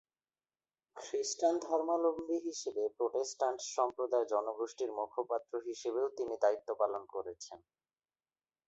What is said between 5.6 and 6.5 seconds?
হিসেবেও তিনি